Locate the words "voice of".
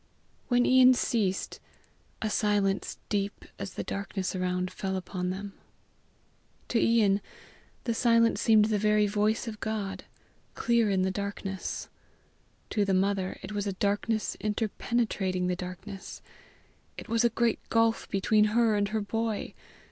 9.05-9.59